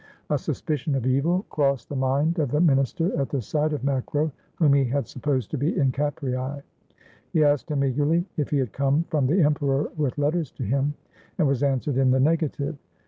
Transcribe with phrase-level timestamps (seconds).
[0.31, 4.31] A suspicion of evil crossed the mind of the minister at the sight of Macro,
[4.55, 6.63] whom he had supposed to be in Capreae.
[7.33, 10.95] He asked him eagerly if he had come from the emperor with letters to him,
[11.37, 12.79] and was answered in the negative.